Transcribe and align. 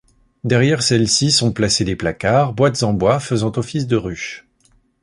Derrière 0.43 0.81
celles-ci 0.81 1.29
sont 1.31 1.53
placés 1.53 1.85
des 1.85 1.95
placards, 1.95 2.53
boîtes 2.53 2.81
en 2.81 2.91
bois 2.91 3.19
faisant 3.19 3.51
office 3.57 3.85
de 3.85 3.97
ruches. 3.97 4.47